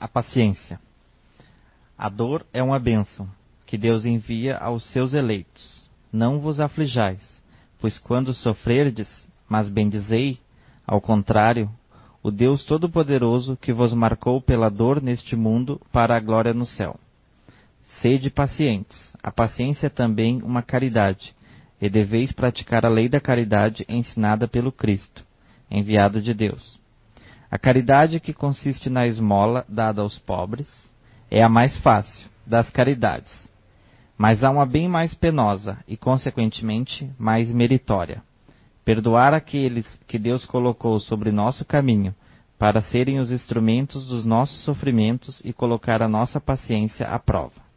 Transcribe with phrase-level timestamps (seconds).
[0.00, 0.80] A paciência.
[1.96, 3.28] A dor é uma bênção
[3.66, 5.88] que Deus envia aos seus eleitos.
[6.12, 7.42] Não vos aflijais,
[7.80, 9.08] pois quando sofrerdes,
[9.48, 10.38] mas bendizei,
[10.86, 11.68] ao contrário,
[12.22, 16.98] o Deus Todo-Poderoso que vos marcou pela dor neste mundo para a glória no céu.
[18.00, 18.96] Sede pacientes.
[19.20, 21.34] A paciência é também uma caridade,
[21.80, 25.24] e deveis praticar a lei da caridade ensinada pelo Cristo,
[25.68, 26.78] enviado de Deus.
[27.50, 30.68] A caridade que consiste na esmola dada aos pobres
[31.30, 33.32] é a mais fácil das caridades,
[34.16, 38.22] mas há uma bem mais penosa e, consequentemente, mais meritória.
[38.84, 42.14] Perdoar aqueles que Deus colocou sobre nosso caminho
[42.58, 47.68] para serem os instrumentos dos nossos sofrimentos e colocar a nossa paciência à prova.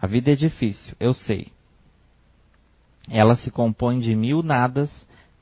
[0.00, 1.48] A vida é difícil, eu sei.
[3.10, 4.90] Ela se compõe de mil nadas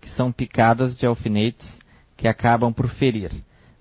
[0.01, 1.84] que são picadas de alfinetes
[2.17, 3.31] que acabam por ferir,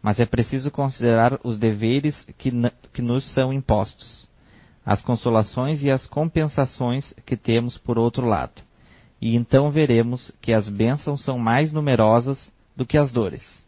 [0.01, 2.51] mas é preciso considerar os deveres que,
[2.91, 4.27] que nos são impostos,
[4.85, 8.61] as consolações e as compensações que temos por outro lado,
[9.21, 13.63] e então veremos que as bênçãos são mais numerosas do que as dores.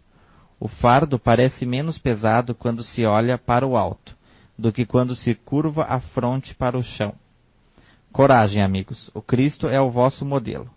[0.60, 4.16] O fardo parece menos pesado quando se olha para o alto,
[4.58, 7.14] do que quando se curva a fronte para o chão.
[8.12, 10.70] Coragem, amigos, o Cristo é o vosso modelo.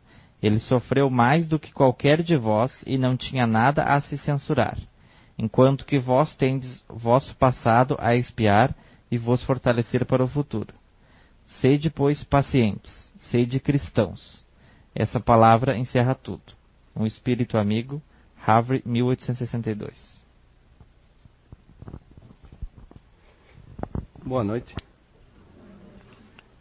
[0.43, 4.79] Ele sofreu mais do que qualquer de vós e não tinha nada a se censurar,
[5.37, 8.75] enquanto que vós tendes vosso passado a espiar
[9.11, 10.73] e vos fortalecer para o futuro.
[11.61, 14.45] Sede, pois, pacientes, sede cristãos.
[14.95, 16.53] Essa palavra encerra tudo.
[16.95, 18.03] Um espírito amigo,
[18.47, 20.19] Havre, 1862.
[24.25, 24.75] Boa noite.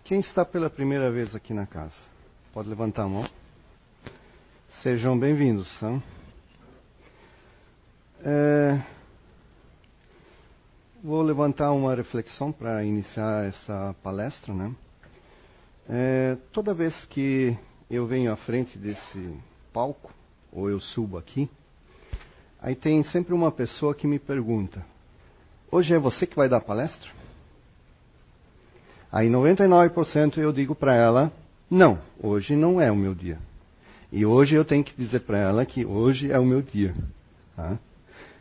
[0.03, 1.95] Quem está pela primeira vez aqui na casa?
[2.53, 3.25] Pode levantar a mão.
[4.83, 5.67] Sejam bem-vindos.
[5.80, 6.00] Tá?
[8.23, 8.80] É...
[11.03, 14.53] Vou levantar uma reflexão para iniciar essa palestra.
[14.53, 14.75] Né?
[15.89, 16.38] É...
[16.52, 17.58] Toda vez que
[17.89, 19.36] eu venho à frente desse
[19.73, 20.14] palco,
[20.52, 21.49] ou eu subo aqui,
[22.61, 24.86] aí tem sempre uma pessoa que me pergunta:
[25.71, 27.09] Hoje é você que vai dar palestra?
[29.11, 31.32] Aí 99% eu digo para ela:
[31.67, 33.39] Não, hoje não é o meu dia.
[34.12, 36.95] E hoje eu tenho que dizer para ela que hoje é o meu dia.
[37.56, 37.78] Tá?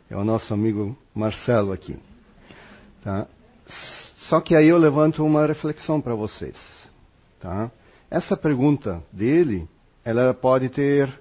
[0.09, 1.97] É o nosso amigo Marcelo aqui.
[3.03, 3.27] Tá?
[4.29, 6.55] Só que aí eu levanto uma reflexão para vocês.
[7.39, 7.69] Tá?
[8.09, 9.67] Essa pergunta dele,
[10.05, 11.13] ela pode ter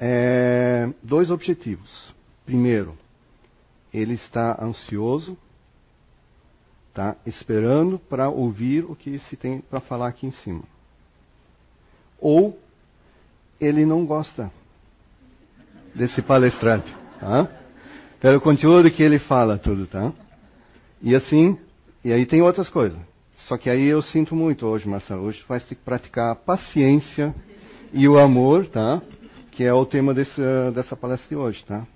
[0.00, 2.12] é, dois objetivos.
[2.44, 2.98] Primeiro,
[3.94, 5.38] ele está ansioso,
[6.92, 7.16] tá?
[7.24, 10.64] esperando para ouvir o que se tem para falar aqui em cima.
[12.18, 12.58] Ou
[13.60, 14.50] ele não gosta
[15.94, 17.48] desse palestrante, tá?
[18.20, 20.12] Pelo conteúdo que ele fala tudo, tá?
[21.02, 21.58] E assim,
[22.04, 22.98] e aí tem outras coisas.
[23.48, 25.24] Só que aí eu sinto muito hoje, Marcelo.
[25.24, 27.34] Hoje vai ter que praticar a paciência
[27.92, 29.00] e o amor, tá?
[29.50, 30.40] Que é o tema desse,
[30.74, 31.86] dessa palestra de hoje, tá?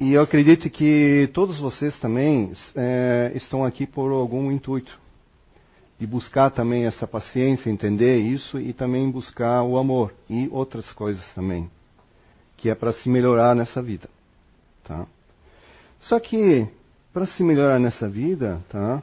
[0.00, 5.01] E eu acredito que todos vocês também é, estão aqui por algum intuito
[6.02, 11.24] de buscar também essa paciência, entender isso e também buscar o amor e outras coisas
[11.32, 11.70] também,
[12.56, 14.10] que é para se melhorar nessa vida,
[14.82, 15.06] tá?
[16.00, 16.66] Só que
[17.12, 19.00] para se melhorar nessa vida, tá?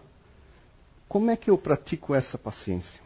[1.07, 2.99] Como é que eu pratico essa paciência?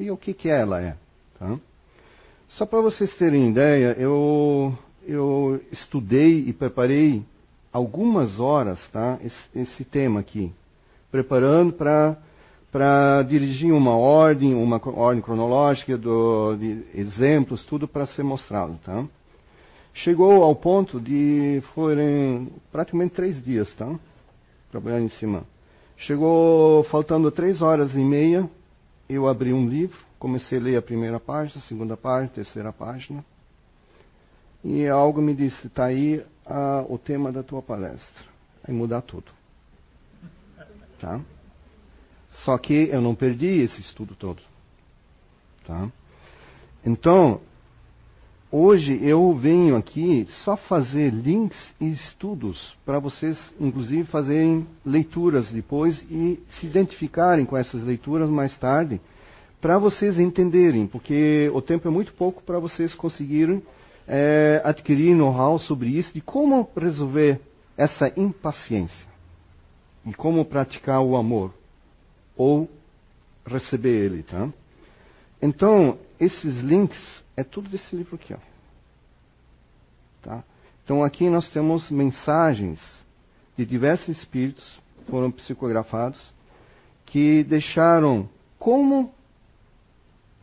[0.00, 0.96] E o que que ela é,
[1.38, 1.58] tá?
[2.48, 4.74] Só para vocês terem ideia, eu
[5.06, 7.22] eu estudei e preparei
[7.70, 9.18] algumas horas, tá?
[9.22, 10.50] Esse, esse tema aqui,
[11.10, 18.78] preparando para dirigir uma ordem, uma ordem cronológica do, de exemplos, tudo para ser mostrado,
[18.84, 19.04] tá?
[19.94, 23.98] Chegou ao ponto de foram praticamente três dias, tá?
[24.70, 25.44] Trabalhando em cima.
[25.96, 28.48] Chegou faltando três horas e meia,
[29.08, 32.72] eu abri um livro, comecei a ler a primeira página, a segunda página, a terceira
[32.72, 33.24] página.
[34.62, 38.24] E algo me disse, está aí ah, o tema da tua palestra.
[38.62, 39.37] Aí mudar tudo.
[41.00, 41.20] Tá?
[42.44, 44.42] Só que eu não perdi esse estudo todo.
[45.66, 45.88] Tá?
[46.84, 47.40] Então,
[48.50, 56.04] hoje eu venho aqui só fazer links e estudos para vocês, inclusive, fazerem leituras depois
[56.10, 59.00] e se identificarem com essas leituras mais tarde,
[59.60, 63.62] para vocês entenderem, porque o tempo é muito pouco para vocês conseguirem
[64.06, 67.40] é, adquirir know-how sobre isso, de como resolver
[67.76, 69.08] essa impaciência
[70.08, 71.52] e como praticar o amor
[72.36, 72.68] ou
[73.44, 74.52] receber ele, tá?
[75.40, 76.98] Então, esses links
[77.36, 78.38] é tudo desse livro aqui, ó.
[80.22, 80.42] Tá?
[80.84, 82.80] Então aqui nós temos mensagens
[83.56, 86.32] de diversos espíritos foram psicografados
[87.06, 88.28] que deixaram
[88.58, 89.12] como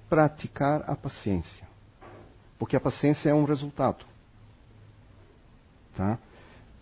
[0.09, 1.67] praticar a paciência.
[2.57, 4.05] Porque a paciência é um resultado.
[5.95, 6.17] Tá?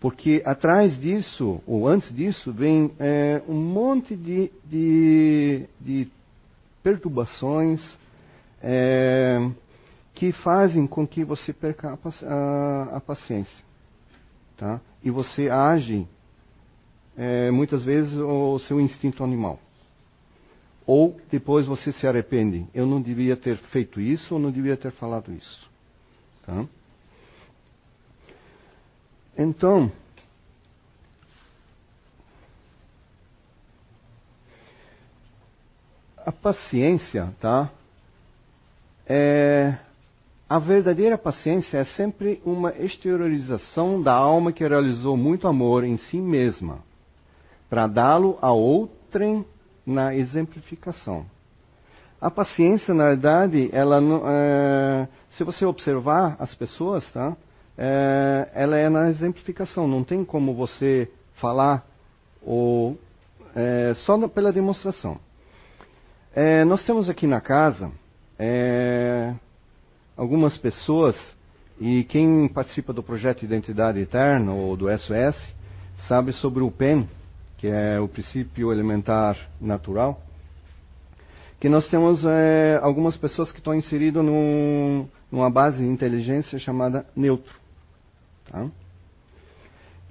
[0.04, 6.08] Porque atrás disso, ou antes disso, vem é, um monte de, de, de
[6.82, 7.80] perturbações
[8.62, 9.50] é,
[10.12, 13.64] que fazem com que você perca a, a, a paciência.
[14.58, 14.78] Tá?
[15.02, 16.06] E você age,
[17.16, 19.58] é, muitas vezes, o seu instinto animal.
[20.86, 22.66] Ou depois você se arrepende.
[22.74, 25.66] Eu não devia ter feito isso ou não devia ter falado isso.
[26.44, 26.66] Tá?
[29.36, 29.90] Então,
[36.24, 37.70] a paciência, tá?
[39.06, 39.76] É,
[40.48, 46.18] a verdadeira paciência é sempre uma exteriorização da alma que realizou muito amor em si
[46.18, 46.78] mesma,
[47.68, 49.44] para dá-lo a outrem
[49.84, 51.26] na exemplificação.
[52.20, 57.36] A paciência, na verdade, ela é, se você observar as pessoas, tá?
[57.76, 59.88] É, ela é na exemplificação.
[59.88, 61.86] Não tem como você falar
[62.42, 62.98] ou
[63.54, 65.18] é, só pela demonstração.
[66.34, 67.90] É, nós temos aqui na casa
[68.38, 69.32] é,
[70.16, 71.16] algumas pessoas
[71.80, 75.36] e quem participa do projeto Identidade Eterna ou do SOS
[76.08, 77.08] sabe sobre o PEN,
[77.58, 80.20] que é o princípio elementar natural,
[81.60, 87.06] que nós temos é, algumas pessoas que estão inseridas num, numa base de inteligência chamada
[87.16, 87.63] neutro.
[88.50, 88.68] Tá?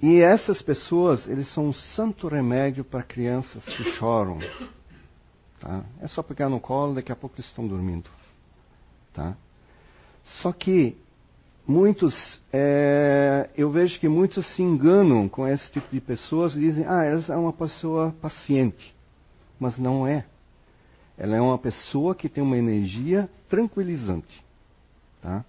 [0.01, 4.39] E essas pessoas, eles são um santo remédio para crianças que choram.
[5.59, 5.83] Tá?
[6.01, 8.09] É só pegar no colo, daqui a pouco eles estão dormindo.
[9.13, 9.37] Tá?
[10.25, 10.97] Só que
[11.65, 16.85] muitos, é, eu vejo que muitos se enganam com esse tipo de pessoas e dizem,
[16.85, 18.93] ah, essa é uma pessoa paciente.
[19.59, 20.25] Mas não é.
[21.17, 24.43] Ela é uma pessoa que tem uma energia tranquilizante.
[25.21, 25.45] Tá?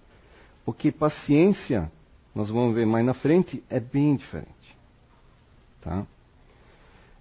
[0.63, 1.91] Porque paciência,
[2.35, 4.77] nós vamos ver mais na frente, é bem diferente.
[5.81, 6.05] Tá?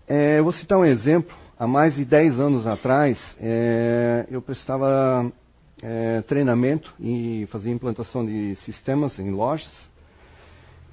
[0.08, 1.34] É, eu vou citar um exemplo.
[1.56, 5.32] Há mais de 10 anos atrás, é, eu prestava
[5.80, 9.72] é, treinamento e fazia implantação de sistemas em lojas.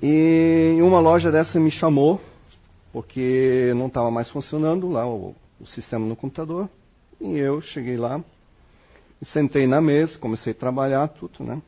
[0.03, 2.21] E uma loja dessa me chamou,
[2.93, 6.69] porque não estava mais funcionando lá o, o, sistema no computador.
[7.19, 8.23] E eu cheguei lá,
[9.23, 11.59] sentei na mesa, comecei a trabalhar tudo, né?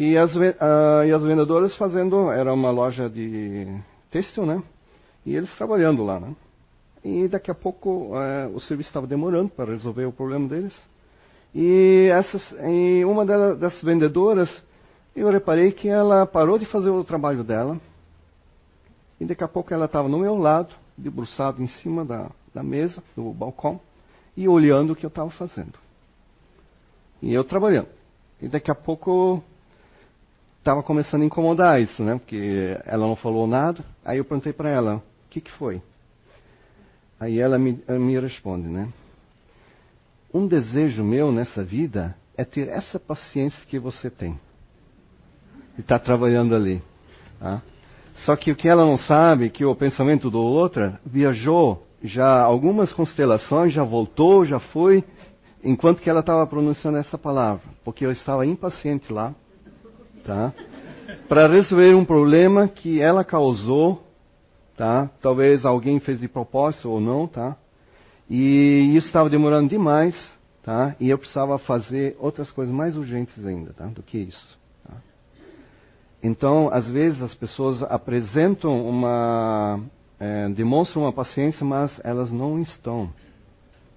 [0.00, 3.66] E as, uh, e as vendedoras fazendo, era uma loja de
[4.12, 4.62] têxtil, né?
[5.26, 6.36] E eles trabalhando lá, né?
[7.02, 10.80] E daqui a pouco uh, o serviço estava demorando para resolver o problema deles.
[11.52, 14.48] E, essas, e uma dessas vendedoras,
[15.16, 17.76] eu reparei que ela parou de fazer o trabalho dela.
[19.18, 23.02] E daqui a pouco ela estava no meu lado, debruçado em cima da, da mesa,
[23.16, 23.80] do balcão,
[24.36, 25.76] e olhando o que eu estava fazendo.
[27.20, 27.88] E eu trabalhando.
[28.40, 29.42] E daqui a pouco
[30.58, 32.14] estava começando a incomodar isso, né?
[32.18, 33.84] Porque ela não falou nada.
[34.04, 35.82] Aí eu perguntei para ela, o que, que foi?
[37.18, 38.88] Aí ela me, me responde, né?
[40.32, 44.38] Um desejo meu nessa vida é ter essa paciência que você tem.
[45.76, 46.82] E está trabalhando ali.
[47.40, 47.62] Tá?
[48.24, 52.42] Só que o que ela não sabe é que o pensamento do outro viajou já
[52.42, 55.02] algumas constelações, já voltou, já foi,
[55.64, 57.62] enquanto que ela estava pronunciando essa palavra.
[57.84, 59.34] Porque eu estava impaciente lá,
[60.28, 60.52] tá?
[61.26, 64.06] Para resolver um problema que ela causou,
[64.76, 65.10] tá?
[65.22, 67.56] Talvez alguém fez de propósito ou não, tá?
[68.28, 70.14] E isso estava demorando demais,
[70.62, 70.94] tá?
[71.00, 73.86] E eu precisava fazer outras coisas mais urgentes ainda, tá?
[73.86, 74.58] Do que isso.
[74.86, 74.96] Tá?
[76.22, 79.80] Então, às vezes as pessoas apresentam uma,
[80.20, 83.10] é, demonstram uma paciência, mas elas não estão.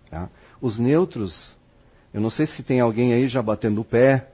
[0.10, 0.30] Tá?
[0.62, 1.58] Os neutros,
[2.14, 4.31] eu não sei se tem alguém aí já batendo o pé,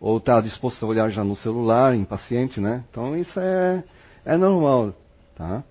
[0.00, 2.84] ou está disposto a olhar já no celular, impaciente, né?
[2.90, 3.84] Então isso é,
[4.24, 4.94] é normal,
[5.36, 5.64] tá?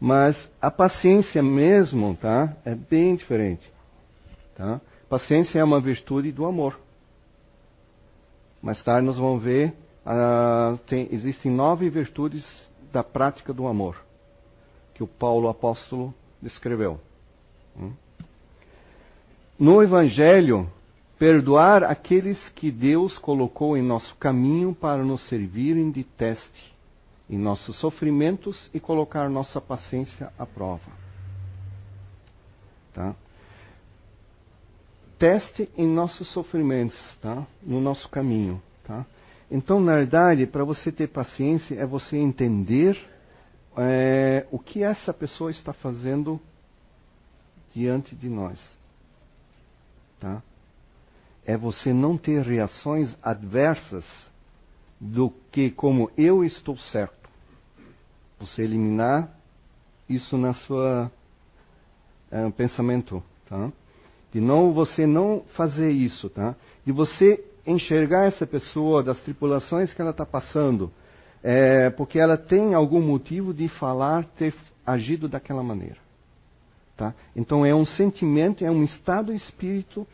[0.00, 2.56] Mas a paciência mesmo, tá?
[2.64, 3.70] É bem diferente.
[4.54, 4.80] Tá?
[5.08, 6.78] Paciência é uma virtude do amor.
[8.60, 9.72] Mais tarde nós vamos ver,
[10.04, 12.44] uh, tem, existem nove virtudes
[12.92, 13.96] da prática do amor
[14.94, 17.00] que o Paulo apóstolo descreveu.
[17.76, 17.92] Hum?
[19.58, 20.70] No Evangelho,
[21.22, 26.74] perdoar aqueles que Deus colocou em nosso caminho para nos servirem de teste
[27.30, 30.90] em nossos sofrimentos e colocar nossa paciência à prova.
[32.92, 33.14] Tá?
[35.16, 37.46] Teste em nossos sofrimentos, tá?
[37.62, 38.60] no nosso caminho.
[38.82, 39.06] Tá?
[39.48, 42.98] Então, na verdade, para você ter paciência é você entender
[43.76, 46.40] é, o que essa pessoa está fazendo
[47.72, 48.60] diante de nós.
[50.18, 50.42] Tá?
[51.44, 54.04] É você não ter reações adversas
[55.00, 57.28] do que como eu estou certo.
[58.38, 59.36] Você eliminar
[60.08, 61.10] isso na sua
[62.30, 63.72] é, pensamento, tá?
[64.32, 66.54] De não você não fazer isso, tá?
[66.84, 70.90] De você enxergar essa pessoa das tripulações que ela está passando,
[71.42, 74.54] é, porque ela tem algum motivo de falar, ter
[74.86, 75.98] agido daquela maneira.
[76.96, 77.14] Tá?
[77.34, 80.06] Então é um sentimento, é um estado de espírito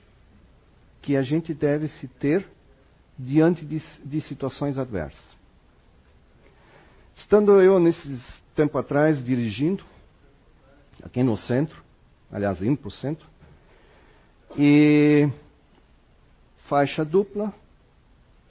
[1.03, 2.49] que a gente deve se ter
[3.19, 5.25] diante de, de situações adversas.
[7.17, 8.21] Estando eu nesses
[8.55, 9.85] tempo atrás dirigindo,
[11.03, 11.83] aqui no centro,
[12.31, 13.27] aliás, indo para o centro,
[14.57, 15.29] e
[16.67, 17.53] faixa dupla,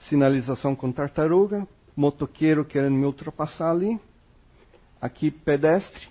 [0.08, 4.00] sinalização com tartaruga, motoqueiro querendo me ultrapassar ali,
[5.02, 6.08] aqui pedestre,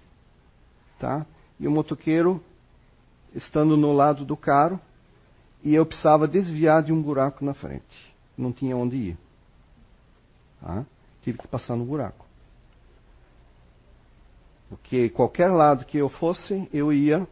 [0.99, 1.25] tá?
[1.59, 2.43] E o motoqueiro
[3.35, 4.81] estando no lado do carro,
[5.62, 8.14] e eu precisava desviar de um buraco na frente.
[8.36, 9.18] Não tinha onde ir.
[10.60, 10.84] Tá?
[11.22, 12.25] Tive que passar no buraco.
[14.68, 17.26] Porque qualquer lado que eu fosse, eu ia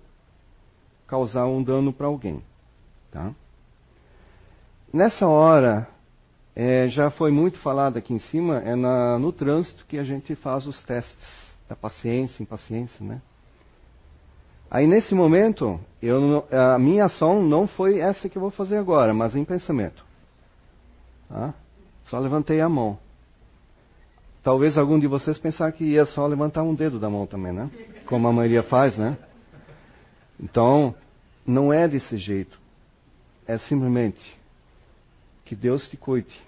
[1.07, 2.43] causar um dano para alguém.
[3.11, 3.35] Tá?
[4.93, 5.89] Nessa hora,
[6.55, 10.35] é, já foi muito falado aqui em cima, é na, no trânsito que a gente
[10.37, 11.17] faz os testes
[11.69, 13.21] da paciência, impaciência, né?
[14.71, 19.15] Aí nesse momento, eu, a minha ação não foi essa que eu vou fazer agora,
[19.15, 20.05] mas em pensamento.
[21.29, 21.55] Tá?
[22.07, 22.99] Só levantei a mão.
[24.43, 27.71] Talvez algum de vocês pensar que ia só levantar um dedo da mão também, né?
[28.05, 29.17] Como a maioria faz, né?
[30.39, 30.95] Então,
[31.47, 32.59] não é desse jeito.
[33.47, 34.37] É simplesmente
[35.45, 36.39] que Deus te cuide.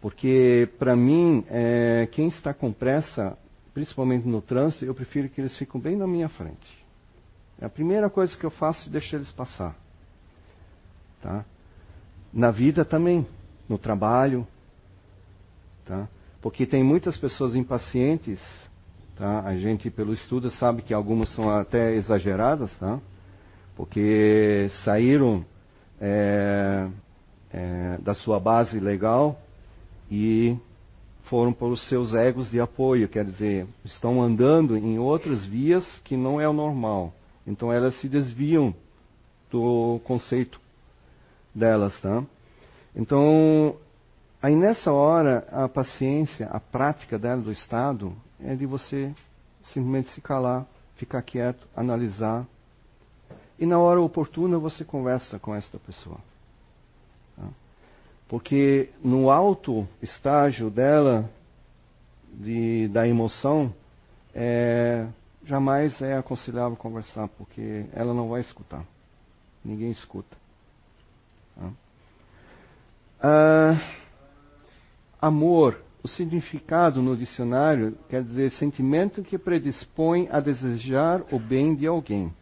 [0.00, 3.38] Porque, para mim, é, quem está com pressa,
[3.74, 6.82] principalmente no trânsito, eu prefiro que eles fiquem bem na minha frente.
[7.60, 9.76] É a primeira coisa que eu faço é deixar eles passar.
[11.22, 11.44] Tá?
[12.32, 13.26] Na vida também,
[13.68, 14.46] no trabalho.
[15.84, 16.08] Tá?
[16.40, 18.40] Porque tem muitas pessoas impacientes.
[19.16, 19.42] Tá?
[19.42, 22.70] A gente, pelo estudo, sabe que algumas são até exageradas.
[22.78, 22.98] Tá?
[23.76, 25.44] Porque saíram
[26.00, 26.88] é,
[27.52, 29.40] é, da sua base legal
[30.10, 30.56] e
[31.32, 36.14] foram para os seus egos de apoio, quer dizer, estão andando em outras vias que
[36.14, 37.10] não é o normal.
[37.46, 38.74] Então elas se desviam
[39.50, 40.60] do conceito
[41.54, 42.22] delas, tá?
[42.94, 43.76] Então,
[44.42, 49.10] aí nessa hora, a paciência, a prática dela do Estado, é de você
[49.64, 52.46] simplesmente se calar, ficar quieto, analisar,
[53.58, 56.18] e na hora oportuna você conversa com esta pessoa.
[58.32, 61.30] Porque no alto estágio dela,
[62.32, 63.74] de, da emoção,
[64.34, 65.06] é,
[65.44, 68.86] jamais é aconselhável conversar, porque ela não vai escutar.
[69.62, 70.34] Ninguém escuta.
[71.54, 71.70] Tá?
[73.20, 73.78] Ah,
[75.20, 81.86] amor, o significado no dicionário quer dizer sentimento que predispõe a desejar o bem de
[81.86, 82.32] alguém.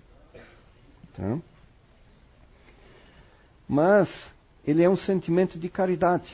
[1.16, 1.36] Tá?
[3.68, 4.08] Mas
[4.66, 6.30] ele é um sentimento de caridade,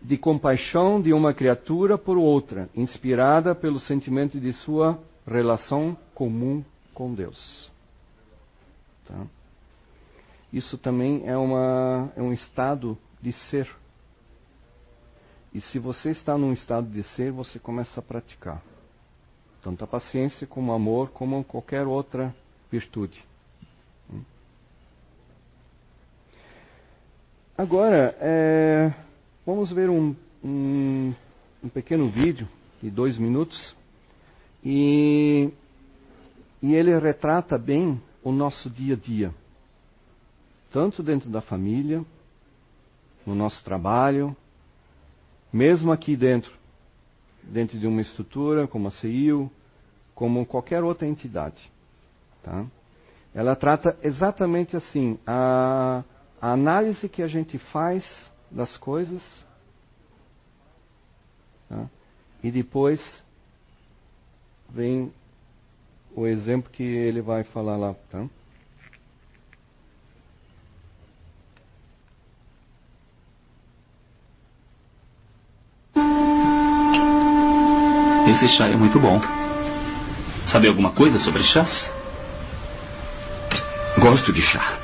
[0.00, 7.12] de compaixão de uma criatura por outra, inspirada pelo sentimento de sua relação comum com
[7.14, 7.70] Deus.
[9.06, 9.26] Tá?
[10.52, 13.68] Isso também é, uma, é um estado de ser.
[15.52, 18.62] E se você está num estado de ser, você começa a praticar.
[19.62, 22.34] Tanto a paciência como o amor, como qualquer outra
[22.70, 23.24] virtude.
[27.56, 28.92] Agora, é,
[29.46, 31.14] vamos ver um, um,
[31.62, 32.48] um, pequeno vídeo
[32.82, 33.76] de dois minutos
[34.64, 35.52] e,
[36.60, 39.32] e ele retrata bem o nosso dia a dia,
[40.72, 42.04] tanto dentro da família,
[43.24, 44.36] no nosso trabalho,
[45.52, 46.52] mesmo aqui dentro,
[47.40, 49.48] dentro de uma estrutura como a CIU,
[50.12, 51.70] como qualquer outra entidade.
[52.42, 52.66] Tá?
[53.32, 56.02] Ela trata exatamente assim a
[56.44, 58.04] a análise que a gente faz
[58.50, 59.22] das coisas
[61.70, 61.88] tá?
[62.42, 63.00] e depois
[64.68, 65.10] vem
[66.14, 67.94] o exemplo que ele vai falar lá.
[68.10, 68.26] Tá?
[78.28, 79.18] Esse chá é muito bom.
[80.52, 81.90] Sabe alguma coisa sobre chás?
[83.98, 84.83] Gosto de chá.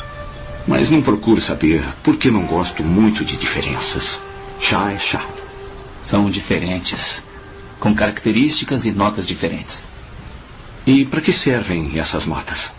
[0.66, 4.18] Mas não procuro saber porque não gosto muito de diferenças.
[4.60, 5.24] Chá é chá.
[6.04, 7.20] São diferentes,
[7.78, 9.82] com características e notas diferentes.
[10.86, 12.70] E para que servem essas notas?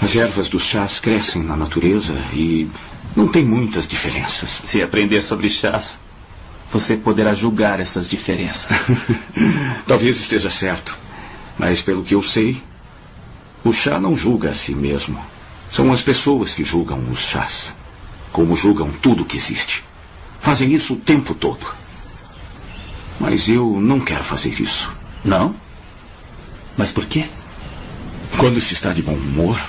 [0.00, 2.68] As ervas dos chás crescem na natureza e
[3.14, 4.62] não tem muitas diferenças.
[4.66, 5.94] Se aprender sobre chás,
[6.72, 8.66] você poderá julgar essas diferenças.
[9.86, 10.96] Talvez esteja certo,
[11.58, 12.62] mas pelo que eu sei,
[13.64, 15.20] o chá não julga a si mesmo.
[15.72, 17.72] São as pessoas que julgam os chás,
[18.32, 19.82] como julgam tudo que existe.
[20.40, 21.64] Fazem isso o tempo todo.
[23.20, 24.90] Mas eu não quero fazer isso.
[25.24, 25.54] Não?
[26.76, 27.26] Mas por quê?
[28.38, 29.60] Quando se está de bom humor,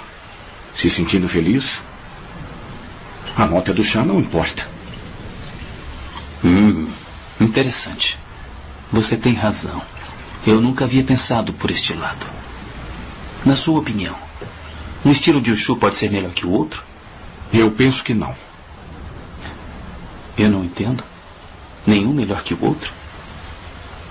[0.76, 1.66] se sentindo feliz,
[3.36, 4.66] a nota do chá não importa.
[6.44, 6.90] Hum,
[7.40, 8.18] interessante.
[8.92, 9.82] Você tem razão.
[10.46, 12.26] Eu nunca havia pensado por este lado.
[13.46, 14.16] Na sua opinião,
[15.04, 16.82] um estilo de Ushu pode ser melhor que o outro?
[17.52, 18.36] Eu penso que não.
[20.38, 21.04] Eu não entendo.
[21.86, 22.92] Nenhum melhor que o outro?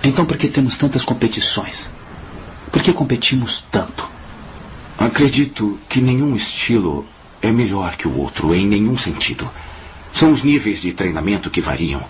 [0.03, 1.89] Então por que temos tantas competições?
[2.71, 4.05] Por que competimos tanto?
[4.97, 7.07] Acredito que nenhum estilo
[7.41, 9.49] é melhor que o outro em nenhum sentido.
[10.13, 12.03] São os níveis de treinamento que variam.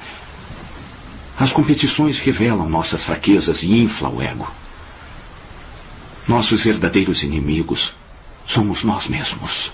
[1.40, 4.52] As competições revelam nossas fraquezas e inflam o ego.
[6.28, 7.94] Nossos verdadeiros inimigos
[8.46, 9.72] somos nós mesmos.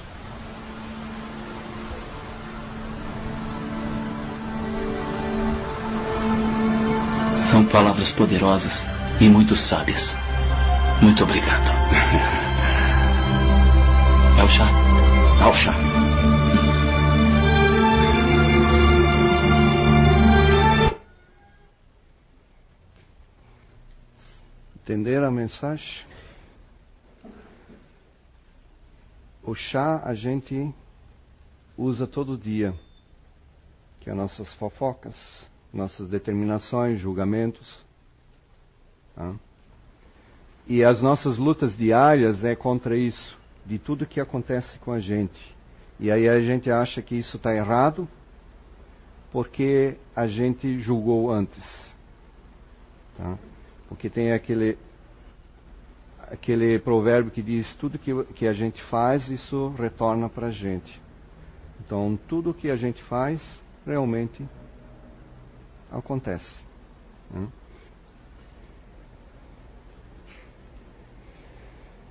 [7.51, 8.73] São palavras poderosas
[9.19, 10.01] e muito sábias.
[11.01, 11.71] Muito obrigado.
[14.37, 14.67] É o chá?
[15.41, 15.73] É o chá.
[24.83, 26.05] Entender a mensagem?
[29.47, 30.75] O chá a gente
[31.77, 32.73] usa todo dia,
[34.01, 35.15] que é nossas fofocas,
[35.73, 37.81] nossas determinações, julgamentos.
[39.15, 39.33] Tá?
[40.67, 45.55] E as nossas lutas diárias é contra isso de tudo que acontece com a gente.
[45.97, 48.05] E aí a gente acha que isso está errado
[49.31, 51.93] porque a gente julgou antes.
[53.15, 53.37] Tá?
[53.87, 54.77] Porque tem aquele,
[56.29, 61.01] aquele provérbio que diz: tudo que, que a gente faz, isso retorna para a gente.
[61.85, 63.41] Então, tudo que a gente faz
[63.85, 64.43] realmente
[65.91, 66.65] acontece.
[67.31, 67.47] Né?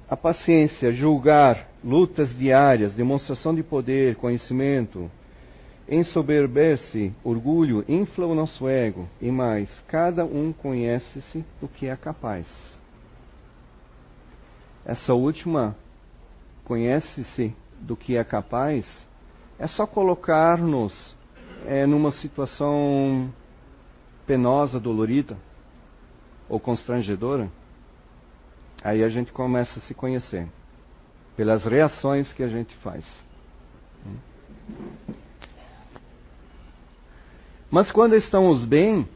[0.09, 5.11] A paciência, julgar, lutas diárias, demonstração de poder, conhecimento,
[5.89, 12.47] ensoberber-se, orgulho, infla o nosso ego e mais, cada um conhece-se do que é capaz.
[14.87, 15.77] Essa última,
[16.65, 18.87] conhece-se do que é capaz,
[19.59, 21.15] é só colocar-nos
[21.67, 23.31] é, numa situação
[24.27, 25.37] penosa, dolorida
[26.49, 27.51] ou constrangedora
[28.87, 30.47] Aí a gente começa a se conhecer
[31.37, 33.05] pelas reações que a gente faz.
[37.69, 39.09] Mas quando estamos bem,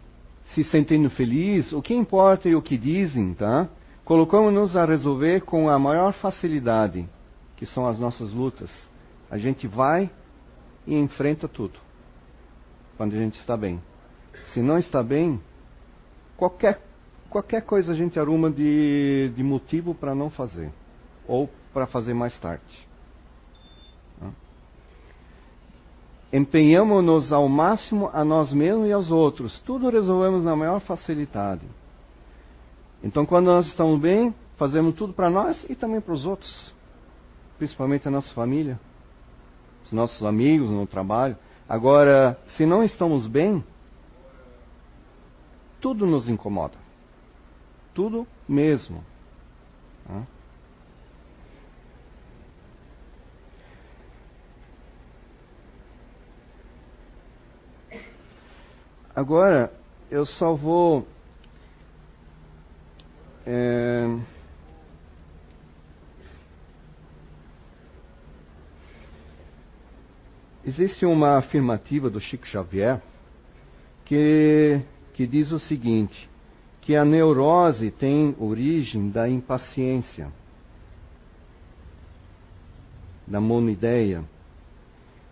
[0.46, 3.68] se sentindo felizes, o que importa e o que dizem, tá?
[4.10, 7.08] Colocamos-nos a resolver com a maior facilidade,
[7.56, 8.68] que são as nossas lutas.
[9.30, 10.10] A gente vai
[10.84, 11.78] e enfrenta tudo.
[12.96, 13.80] Quando a gente está bem.
[14.46, 15.40] Se não está bem,
[16.36, 16.82] qualquer
[17.28, 20.72] qualquer coisa a gente arruma de, de motivo para não fazer.
[21.28, 22.88] Ou para fazer mais tarde.
[26.32, 29.60] Empenhamos-nos ao máximo a nós mesmos e aos outros.
[29.60, 31.62] Tudo resolvemos na maior facilidade.
[33.02, 36.74] Então, quando nós estamos bem, fazemos tudo para nós e também para os outros.
[37.58, 38.78] Principalmente a nossa família,
[39.84, 41.36] os nossos amigos no trabalho.
[41.68, 43.64] Agora, se não estamos bem,
[45.80, 46.76] tudo nos incomoda.
[47.94, 49.04] Tudo mesmo.
[59.14, 59.72] Agora,
[60.10, 61.06] eu só vou.
[63.52, 64.08] É,
[70.64, 73.02] existe uma afirmativa do Chico Xavier
[74.04, 74.80] que,
[75.14, 76.30] que diz o seguinte:
[76.80, 80.30] que a neurose tem origem da impaciência,
[83.26, 84.22] da monideia.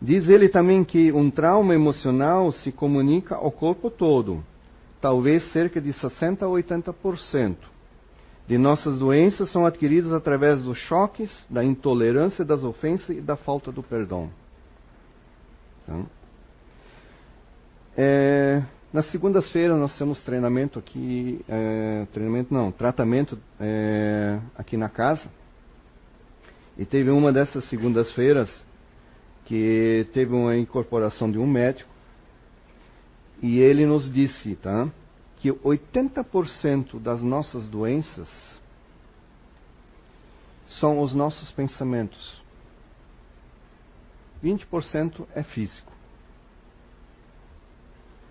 [0.02, 4.44] Diz ele também que um trauma emocional se comunica ao corpo todo,
[5.00, 7.77] talvez cerca de 60 a 80%
[8.48, 13.70] de nossas doenças são adquiridas através dos choques, da intolerância, das ofensas e da falta
[13.70, 14.30] do perdão.
[15.86, 16.02] Tá?
[17.94, 25.28] É, nas segundas-feiras nós temos treinamento aqui, é, treinamento não, tratamento é, aqui na casa.
[26.78, 28.48] E teve uma dessas segundas-feiras
[29.44, 31.90] que teve uma incorporação de um médico
[33.42, 34.88] e ele nos disse, tá,
[35.40, 38.28] que 80% das nossas doenças
[40.66, 42.42] são os nossos pensamentos.
[44.42, 45.92] 20% é físico.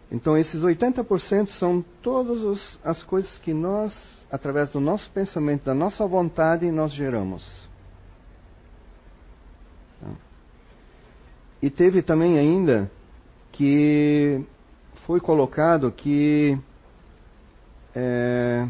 [0.10, 3.93] Então, esses 80% são todas as coisas que nós,
[4.32, 7.67] através do nosso pensamento, da nossa vontade, nós geramos.
[11.62, 12.89] E teve também ainda
[13.52, 14.46] que
[15.06, 16.58] foi colocado que
[18.00, 18.68] é,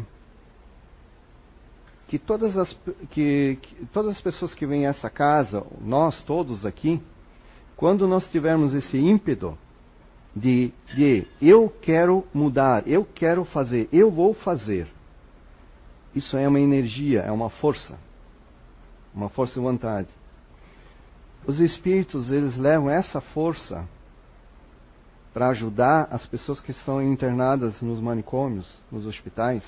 [2.08, 2.72] que, todas as,
[3.10, 7.02] que, que todas as pessoas que vêm a essa casa, nós todos aqui,
[7.76, 9.56] quando nós tivermos esse ímpeto
[10.34, 14.88] de, de eu quero mudar, eu quero fazer, eu vou fazer,
[16.14, 17.98] isso é uma energia, é uma força,
[19.14, 20.08] uma força de vontade.
[21.46, 23.86] Os espíritos, eles levam essa força
[25.32, 29.64] para ajudar as pessoas que estão internadas nos manicômios, nos hospitais,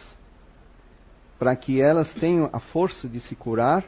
[1.39, 3.85] para que elas tenham a força de se curar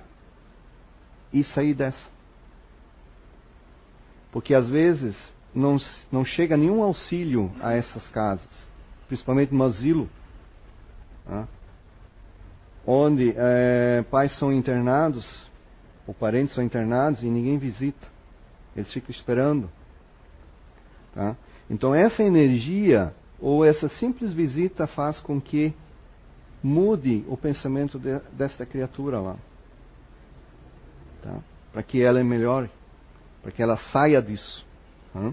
[1.33, 2.11] e sair dessa.
[4.31, 5.17] Porque às vezes
[5.55, 5.77] não,
[6.11, 8.49] não chega nenhum auxílio a essas casas,
[9.07, 10.09] principalmente no asilo,
[11.27, 11.47] né?
[12.87, 15.47] onde é, pais são internados,
[16.07, 18.09] ou parentes são internados e ninguém visita.
[18.75, 19.71] Eles ficam esperando.
[21.15, 21.37] Tá?
[21.73, 25.75] Então essa energia ou essa simples visita faz com que
[26.63, 29.37] mude o pensamento de, desta criatura lá.
[31.23, 31.41] Tá?
[31.73, 32.71] Para que ela melhore,
[33.43, 34.63] para que ela saia disso.
[35.15, 35.33] Tá?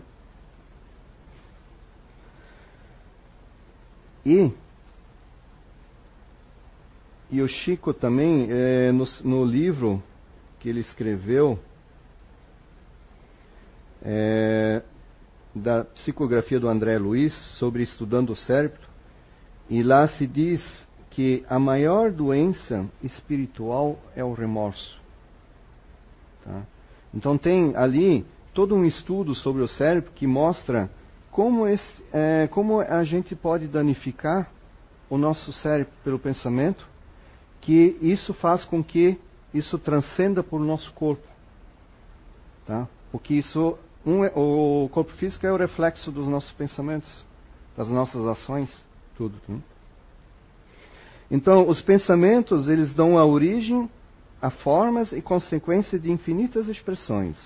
[4.25, 4.49] E,
[7.29, 10.01] e o Chico também, é, no, no livro
[10.57, 11.59] que ele escreveu,
[14.01, 14.81] é,
[15.53, 18.87] da psicografia do André Luiz sobre estudando o cérebro,
[19.69, 20.61] e lá se diz
[21.09, 24.99] que a maior doença espiritual é o remorso.
[26.43, 26.63] Tá?
[27.13, 30.89] Então tem ali todo um estudo sobre o cérebro que mostra
[31.31, 34.51] como, esse, é, como a gente pode danificar
[35.09, 36.87] o nosso cérebro pelo pensamento,
[37.61, 39.17] que isso faz com que
[39.53, 41.27] isso transcenda por nosso corpo.
[42.65, 42.87] Tá?
[43.11, 43.77] Porque isso
[44.09, 47.23] um, é, o corpo físico é o reflexo dos nossos pensamentos,
[47.77, 48.75] das nossas ações,
[49.15, 49.35] tudo.
[49.47, 49.59] Né?
[51.29, 53.89] Então, os pensamentos, eles dão a origem
[54.41, 57.37] a formas e consequências de infinitas expressões.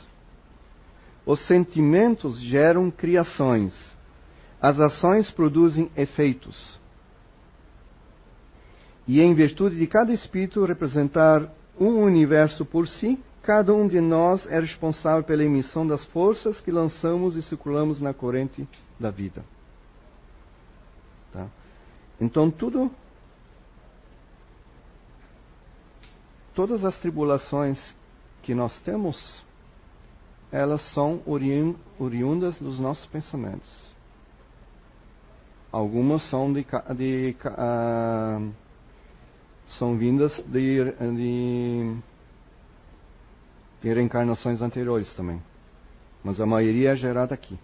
[1.26, 3.74] Os sentimentos geram criações.
[4.62, 6.80] As ações produzem efeitos.
[9.06, 14.48] E em virtude de cada espírito representar um universo por si, cada um de nós
[14.48, 19.44] é responsável pela emissão das forças que lançamos e circulamos na corrente da vida.
[21.32, 21.48] Tá?
[22.20, 22.90] Então, tudo.
[26.56, 27.94] Todas as tribulações
[28.44, 29.44] que nós temos,
[30.52, 33.92] elas são oriundas dos nossos pensamentos.
[35.72, 38.54] Algumas são de, de uh,
[39.68, 41.98] são vindas de, de
[43.84, 45.42] de reencarnações anteriores também.
[46.24, 47.60] Mas a maioria é gerada aqui.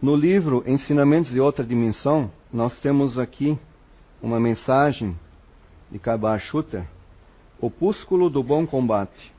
[0.00, 3.58] No livro Ensinamentos de Outra Dimensão, nós temos aqui
[4.22, 5.18] uma mensagem
[5.90, 6.86] de Kabar Schutter,
[7.60, 9.32] Opúsculo do Bom Combate.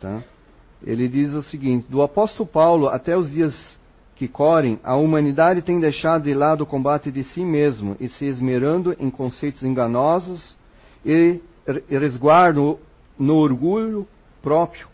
[0.00, 0.22] Tá?
[0.82, 3.78] Ele diz o seguinte: Do apóstolo Paulo até os dias
[4.16, 8.24] que correm, a humanidade tem deixado de lado o combate de si mesmo e se
[8.24, 10.56] esmerando em conceitos enganosos
[11.04, 11.40] e
[11.88, 12.78] resguardo
[13.18, 14.06] no orgulho
[14.42, 14.86] próprio,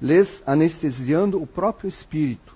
[0.00, 2.54] lhes anestesiando o próprio espírito.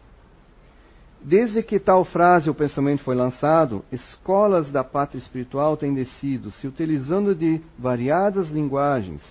[1.22, 6.66] Desde que tal frase ou pensamento foi lançado, escolas da pátria espiritual têm descido, se
[6.66, 9.22] utilizando de variadas linguagens,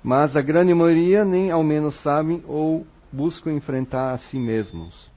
[0.00, 5.12] mas a grande maioria nem ao menos sabem ou buscam enfrentar a si mesmos.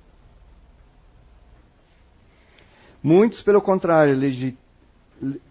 [3.01, 4.15] Muitos, pelo contrário,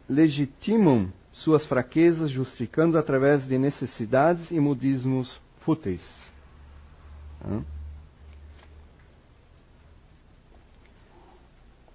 [0.09, 6.03] legitimam suas fraquezas, justificando através de necessidades e modismos fúteis.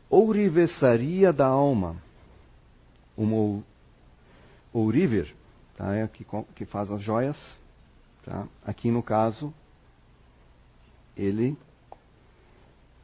[0.10, 1.96] Ourivesaria da alma.
[3.18, 3.64] um
[4.74, 5.34] ouriver,
[5.76, 5.96] tá?
[5.96, 7.38] é que, que faz as joias.
[8.24, 8.48] Tá?
[8.64, 9.54] Aqui no caso,
[11.18, 11.58] ele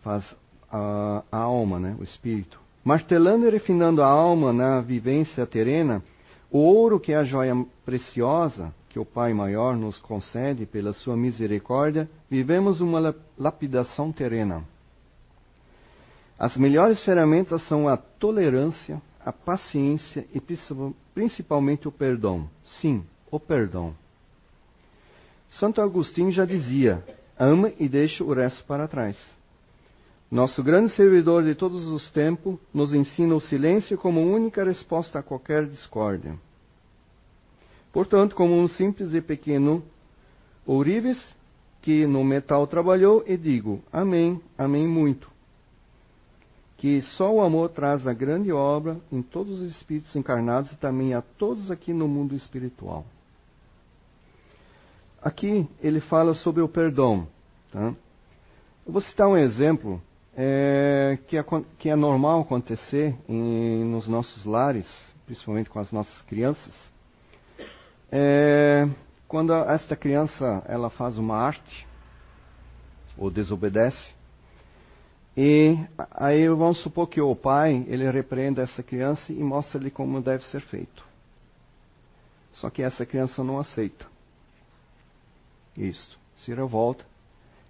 [0.02, 0.36] faz
[0.72, 1.96] a, a alma, né?
[2.00, 2.60] o espírito.
[2.84, 6.02] Martelando e refinando a alma na vivência terrena,
[6.50, 7.54] o ouro, que é a joia
[7.86, 14.64] preciosa que o Pai Maior nos concede pela sua misericórdia, vivemos uma lapidação terrena.
[16.40, 20.42] As melhores ferramentas são a tolerância, a paciência e
[21.14, 22.50] principalmente o perdão.
[22.64, 23.94] Sim, o perdão.
[25.50, 27.04] Santo Agostinho já dizia:
[27.38, 29.18] ama e deixa o resto para trás.
[30.30, 35.24] Nosso grande servidor de todos os tempos nos ensina o silêncio como única resposta a
[35.24, 36.38] qualquer discórdia.
[37.94, 39.82] Portanto, como um simples e pequeno
[40.66, 41.18] ourives
[41.82, 45.32] que no metal trabalhou, e digo: Amém, Amém muito.
[46.76, 51.14] Que só o amor traz a grande obra em todos os espíritos encarnados e também
[51.14, 53.06] a todos aqui no mundo espiritual.
[55.22, 57.28] Aqui ele fala sobre o perdão.
[57.72, 57.96] Tá?
[58.86, 60.02] Eu vou citar um exemplo
[60.40, 61.44] é, que, é,
[61.80, 64.88] que, é, normal acontecer em, nos nossos lares,
[65.26, 66.74] principalmente com as nossas crianças.
[68.12, 68.88] É,
[69.28, 71.88] quando esta criança ela faz uma arte
[73.18, 74.16] ou desobedece,
[75.36, 75.76] e
[76.12, 80.62] aí vamos supor que o pai ele repreenda essa criança e mostra-lhe como deve ser
[80.62, 81.04] feito.
[82.54, 84.06] Só que essa criança não aceita.
[85.76, 86.18] Isso.
[86.38, 87.06] Se revolta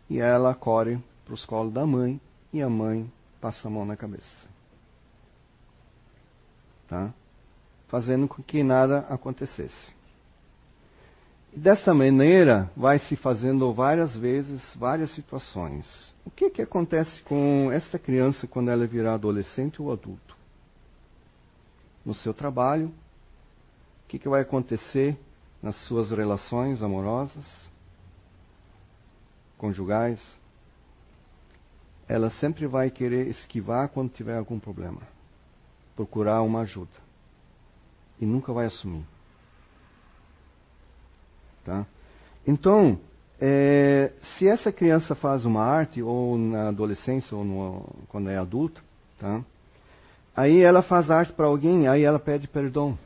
[0.10, 3.96] e ela corre para os colos da mãe e a mãe passa a mão na
[3.96, 4.48] cabeça.
[6.88, 7.14] Tá?
[7.88, 9.96] Fazendo com que nada acontecesse.
[11.54, 16.14] E dessa maneira vai se fazendo várias vezes, várias situações.
[16.26, 20.36] O que, que acontece com esta criança quando ela virar adolescente ou adulto?
[22.06, 25.18] No seu trabalho, o que, que vai acontecer
[25.62, 27.46] nas suas relações amorosas,
[29.58, 30.22] conjugais,
[32.08, 35.02] ela sempre vai querer esquivar quando tiver algum problema,
[35.96, 37.08] procurar uma ajuda
[38.20, 39.06] e nunca vai assumir.
[41.64, 41.86] Tá?
[42.46, 42.98] Então,
[43.40, 48.82] é, se essa criança faz uma arte, ou na adolescência, ou no, quando é adulta,
[49.20, 49.44] tá?
[50.36, 52.98] aí ela faz arte para alguém, aí ela pede perdão.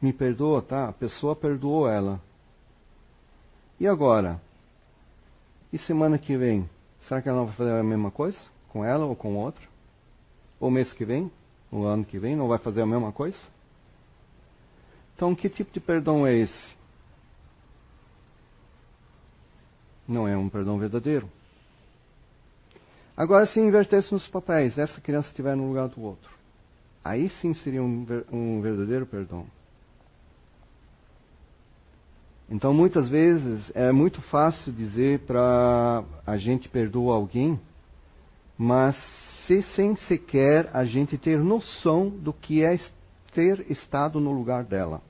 [0.00, 0.88] Me perdoa, tá?
[0.88, 2.20] A pessoa perdoou ela.
[3.78, 4.40] E agora?
[5.72, 6.68] E semana que vem?
[7.06, 8.38] Será que ela não vai fazer a mesma coisa
[8.68, 9.64] com ela ou com outra?
[10.58, 11.30] Ou mês que vem?
[11.70, 12.34] O ano que vem?
[12.34, 13.38] Não vai fazer a mesma coisa?
[15.14, 16.76] Então, que tipo de perdão é esse?
[20.06, 21.30] Não é um perdão verdadeiro.
[23.16, 26.30] Agora, se invertesse nos papéis, essa criança estiver no lugar do outro,
[27.02, 29.46] aí sim seria um, um verdadeiro perdão.
[32.48, 37.58] Então, muitas vezes, é muito fácil dizer para a gente perdoar alguém,
[38.56, 38.96] mas
[39.46, 42.78] se sem sequer a gente ter noção do que é
[43.34, 45.02] ter estado no lugar dela,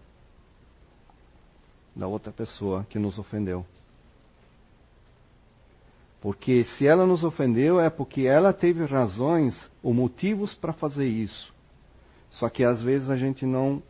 [1.94, 3.66] da outra pessoa que nos ofendeu.
[6.22, 11.55] Porque se ela nos ofendeu é porque ela teve razões ou motivos para fazer isso.
[12.31, 13.83] Só que às vezes a gente não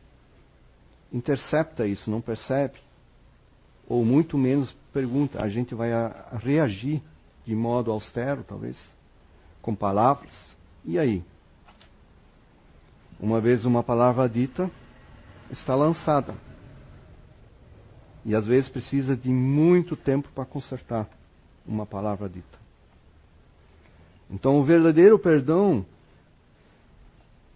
[1.13, 2.86] intercepta isso, não percebe
[3.89, 5.43] ou muito menos pergunta.
[5.43, 5.91] A gente vai
[6.43, 7.03] reagir
[7.45, 8.83] de modo austero, talvez,
[9.63, 10.33] com palavras.
[10.85, 11.23] E aí?
[13.19, 14.71] Uma vez uma palavra dita
[15.51, 16.35] está lançada.
[18.25, 21.09] E às vezes precisa de muito tempo para consertar
[21.65, 22.59] uma palavra dita.
[24.29, 25.87] Então, o verdadeiro perdão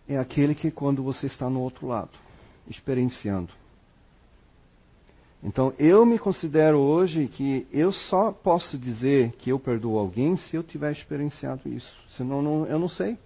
[0.09, 2.11] é aquele que quando você está no outro lado,
[2.69, 3.53] experienciando.
[5.43, 10.55] Então, eu me considero hoje que eu só posso dizer que eu perdoo alguém se
[10.55, 11.99] eu tiver experienciado isso.
[12.11, 13.19] Senão, não, eu não sei.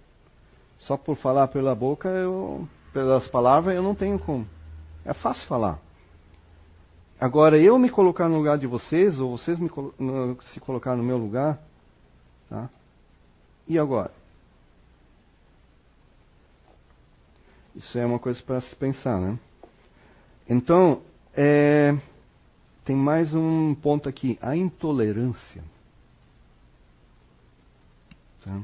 [0.79, 4.47] Só por falar pela boca, eu, pelas palavras, eu não tenho como.
[5.03, 5.79] É fácil falar.
[7.19, 9.69] Agora, eu me colocar no lugar de vocês, ou vocês me,
[10.53, 11.59] se colocar no meu lugar,
[12.49, 12.69] tá?
[13.67, 14.11] e agora?
[17.75, 19.37] Isso é uma coisa para se pensar, né?
[20.47, 21.01] Então,
[21.35, 21.97] é,
[22.85, 25.63] tem mais um ponto aqui, a intolerância.
[28.43, 28.61] Tá?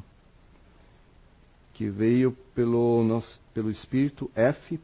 [1.74, 4.80] Que veio pelo, nosso, pelo espírito F.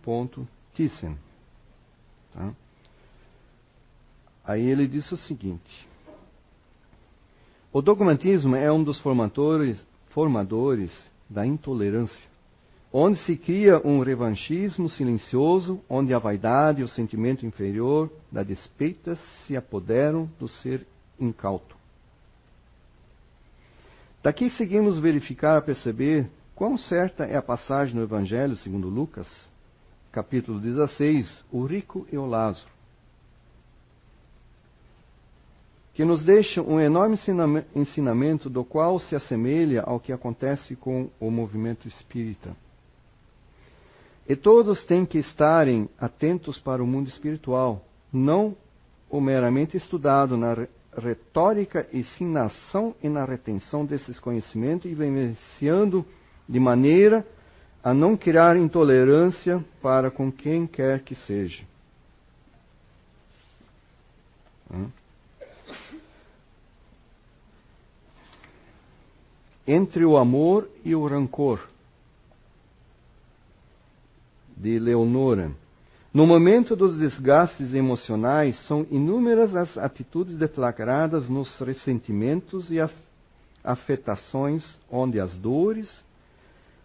[0.74, 1.18] Thyssen.
[2.34, 2.54] Tá?
[4.44, 5.88] Aí ele disse o seguinte:
[7.72, 12.30] O dogmatismo é um dos formadores, formadores da intolerância,
[12.92, 19.18] onde se cria um revanchismo silencioso, onde a vaidade e o sentimento inferior da despeita
[19.46, 20.86] se apoderam do ser
[21.20, 21.76] incauto.
[24.24, 29.28] Daqui seguimos verificar a perceber quão certa é a passagem no Evangelho segundo Lucas,
[30.12, 32.70] capítulo 16, o rico e o Lázaro,
[35.94, 37.18] que nos deixa um enorme
[37.76, 42.56] ensinamento do qual se assemelha ao que acontece com o movimento espírita.
[44.28, 48.56] E todos têm que estarem atentos para o mundo espiritual, não
[49.10, 54.94] o meramente estudado na retórica e sim na ação e na retenção desses conhecimentos e
[54.94, 56.06] vivenciando
[56.48, 57.26] de maneira
[57.82, 61.64] a não criar intolerância para com quem quer que seja.
[69.66, 71.62] Entre o amor e o rancor
[74.58, 75.52] de Leonora.
[76.14, 82.78] No momento dos desgastes emocionais, são inúmeras as atitudes deflagradas nos ressentimentos e
[83.64, 86.02] afetações, onde as dores,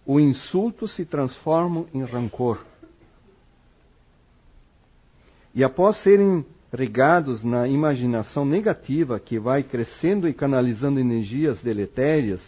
[0.04, 2.62] o insulto se transformam em rancor.
[5.54, 12.40] E após serem regados na imaginação negativa que vai crescendo e canalizando energias deletérias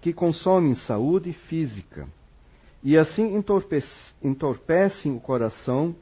[0.00, 2.08] que consomem saúde física,
[2.86, 3.42] e assim
[4.22, 5.92] entorpecem o coração,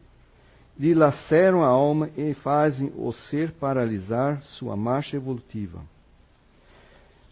[0.76, 5.80] dilaceram a alma e fazem o ser paralisar sua marcha evolutiva.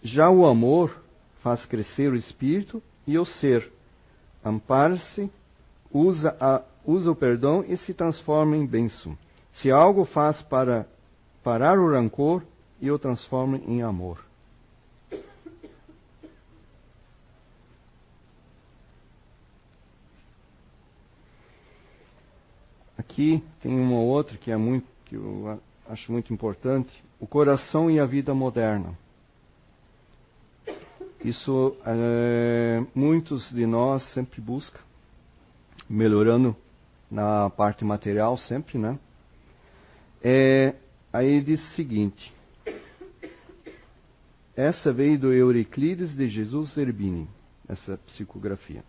[0.03, 0.97] Já o amor
[1.43, 3.71] faz crescer o espírito e o ser
[4.43, 5.31] ampara-se,
[5.93, 6.35] usa,
[6.83, 9.19] usa o perdão e se transforma em bênção.
[9.53, 10.87] Se algo faz para
[11.45, 12.43] parar o rancor,
[12.81, 14.32] e o transforma em amor.
[23.03, 27.99] Aqui tem uma outra que é muito que eu acho muito importante, o coração e
[27.99, 28.97] a vida moderna.
[31.25, 34.79] Isso é, muitos de nós sempre buscam,
[35.91, 36.57] melhorando
[37.11, 38.97] na parte material sempre, né?
[40.23, 40.77] É,
[41.13, 42.33] aí diz o seguinte:
[44.55, 47.29] essa veio do Euriclides de Jesus Zerbini,
[47.69, 48.85] essa psicografia.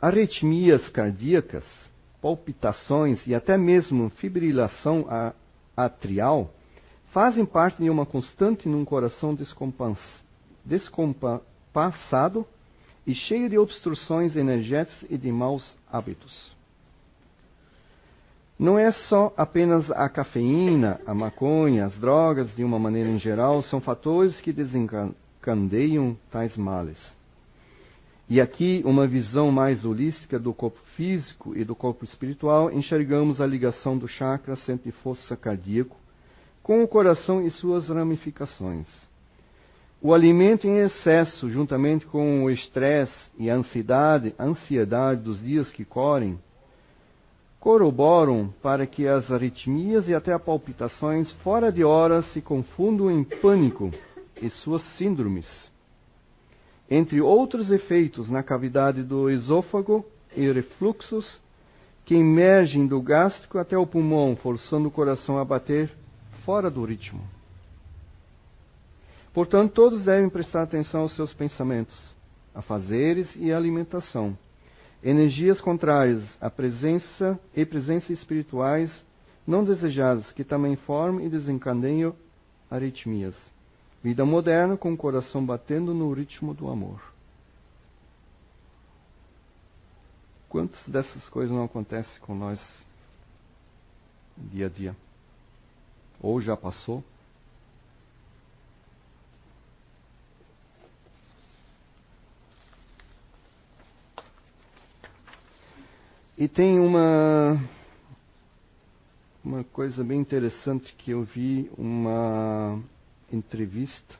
[0.00, 1.64] Arritmias cardíacas
[2.26, 5.06] palpitações e até mesmo fibrilação
[5.76, 6.50] atrial
[7.12, 9.32] fazem parte de uma constante num coração
[10.64, 12.44] descompassado
[13.06, 16.50] e cheio de obstruções energéticas e de maus hábitos.
[18.58, 23.62] Não é só apenas a cafeína, a maconha, as drogas, de uma maneira em geral,
[23.62, 26.98] são fatores que desencandeiam tais males.
[28.28, 33.46] E aqui, uma visão mais holística do corpo físico e do corpo espiritual, enxergamos a
[33.46, 35.96] ligação do chakra centro de força cardíaco
[36.60, 38.88] com o coração e suas ramificações.
[40.02, 45.84] O alimento em excesso, juntamente com o estresse e a ansiedade, ansiedade dos dias que
[45.84, 46.36] correm,
[47.60, 53.92] corroboram para que as arritmias e até palpitações fora de hora se confundam em pânico
[54.42, 55.46] e suas síndromes
[56.90, 60.04] entre outros efeitos na cavidade do esôfago
[60.36, 61.40] e refluxos
[62.04, 65.90] que emergem do gástrico até o pulmão, forçando o coração a bater
[66.44, 67.22] fora do ritmo.
[69.34, 72.14] Portanto, todos devem prestar atenção aos seus pensamentos,
[72.54, 74.38] afazeres e alimentação.
[75.02, 79.04] Energias contrárias à presença e presenças espirituais
[79.46, 82.14] não desejadas que também formam e desencadeiam
[82.70, 83.34] aritmias.
[84.02, 87.00] Vida moderna com o coração batendo no ritmo do amor.
[90.48, 92.60] Quantas dessas coisas não acontecem com nós
[94.36, 94.96] dia a dia?
[96.20, 97.02] Ou já passou?
[106.38, 107.58] E tem uma
[109.42, 112.82] uma coisa bem interessante que eu vi uma
[113.32, 114.14] entrevista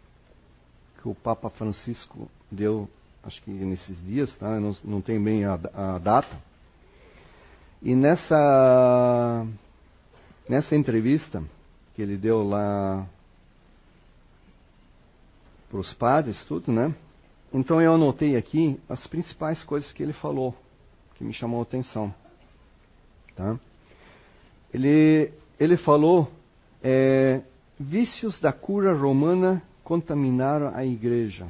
[1.00, 2.88] que o Papa Francisco deu,
[3.22, 4.58] acho que nesses dias, tá?
[4.60, 6.36] não, não tem bem a, a data.
[7.82, 9.46] E nessa,
[10.48, 11.42] nessa entrevista
[11.94, 13.06] que ele deu lá
[15.70, 16.94] para os padres, tudo, né?
[17.52, 20.54] Então eu anotei aqui as principais coisas que ele falou,
[21.14, 22.14] que me chamou a atenção.
[23.34, 23.58] Tá?
[24.72, 26.30] Ele, ele falou
[26.82, 27.40] é,
[27.78, 31.46] Vícios da cura romana contaminaram a igreja,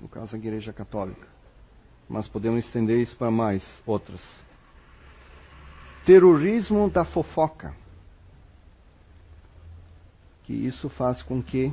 [0.00, 1.26] no caso a igreja católica.
[2.08, 4.22] mas podemos estender isso para mais outras.
[6.06, 7.74] Terrorismo da fofoca.
[10.44, 11.72] Que isso faz com que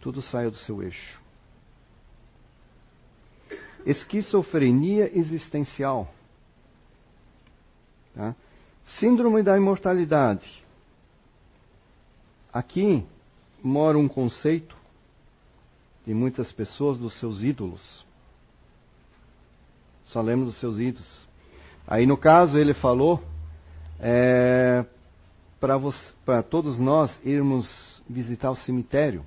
[0.00, 1.20] tudo saia do seu eixo.
[3.86, 6.12] Esquizofrenia existencial.
[8.14, 8.34] Tá?
[8.84, 10.65] Síndrome da imortalidade.
[12.56, 13.04] Aqui
[13.62, 14.74] mora um conceito
[16.06, 18.02] de muitas pessoas dos seus ídolos.
[20.06, 21.28] Só lembra dos seus ídolos.
[21.86, 23.22] Aí no caso ele falou
[24.00, 24.86] é,
[26.24, 29.22] para todos nós irmos visitar o cemitério.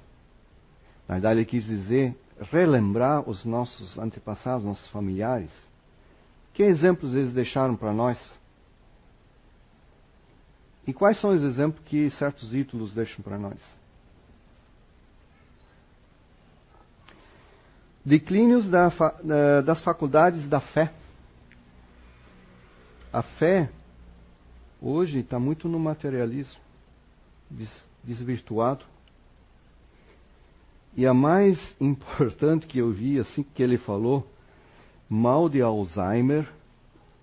[1.08, 2.18] Na verdade ele quis dizer
[2.52, 5.52] relembrar os nossos antepassados, nossos familiares.
[6.52, 8.18] Que exemplos eles deixaram para nós?
[10.90, 13.62] E quais são os exemplos que certos ídolos deixam para nós?
[18.04, 18.90] Declínios da,
[19.64, 20.92] das faculdades da fé.
[23.14, 23.70] A fé
[24.82, 26.60] hoje está muito no materialismo,
[28.04, 28.84] desvirtuado.
[30.98, 34.28] E a mais importante que eu vi, assim que ele falou,
[35.08, 36.52] mal de Alzheimer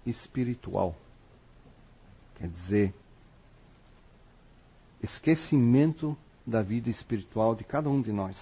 [0.07, 0.95] espiritual.
[2.37, 2.95] Quer dizer,
[5.07, 8.37] esquecimento da vida espiritual de cada um de nós.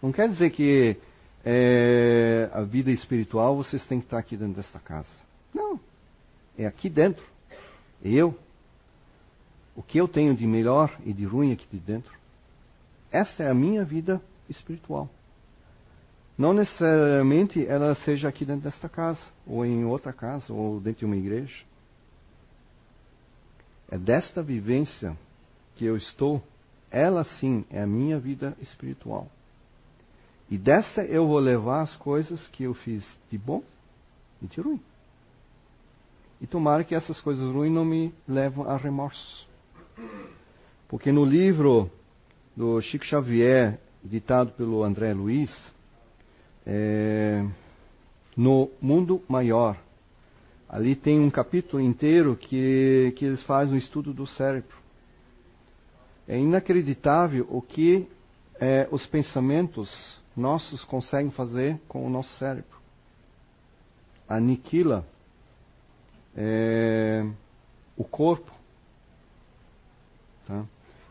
[0.00, 0.96] Não quer dizer que
[1.44, 5.08] é, a vida espiritual vocês têm que estar aqui dentro desta casa.
[5.54, 5.78] Não.
[6.56, 7.24] É aqui dentro.
[8.02, 8.36] Eu.
[9.74, 12.12] O que eu tenho de melhor e de ruim aqui de dentro.
[13.10, 15.08] Esta é a minha vida espiritual.
[16.36, 21.04] Não necessariamente ela seja aqui dentro desta casa, ou em outra casa, ou dentro de
[21.04, 21.64] uma igreja.
[23.92, 25.14] É desta vivência
[25.76, 26.42] que eu estou,
[26.90, 29.28] ela sim é a minha vida espiritual.
[30.50, 33.62] E desta eu vou levar as coisas que eu fiz de bom
[34.40, 34.80] e de ruim.
[36.40, 39.46] E tomara que essas coisas ruins não me levam a remorso.
[40.88, 41.90] Porque no livro
[42.56, 45.54] do Chico Xavier, ditado pelo André Luiz,
[46.64, 47.46] é,
[48.34, 49.76] no Mundo Maior,
[50.72, 54.74] ali tem um capítulo inteiro que, que eles fazem um estudo do cérebro.
[56.26, 58.08] É inacreditável o que
[58.58, 62.80] é, os pensamentos nossos conseguem fazer com o nosso cérebro.
[64.26, 65.06] Aniquila
[66.34, 67.22] é,
[67.94, 68.50] o corpo.
[70.46, 70.64] Tá?